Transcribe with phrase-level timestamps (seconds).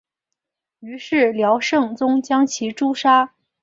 [0.79, 3.35] 于是辽圣宗将其诛杀。